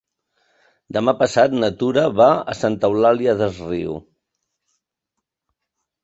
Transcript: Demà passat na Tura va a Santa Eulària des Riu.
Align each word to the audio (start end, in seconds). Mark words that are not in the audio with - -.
Demà 0.95 1.13
passat 1.17 1.51
na 1.57 1.67
Tura 1.81 2.05
va 2.21 2.27
a 2.53 2.55
Santa 2.61 2.89
Eulària 2.93 3.35
des 3.41 3.59
Riu. 3.67 3.99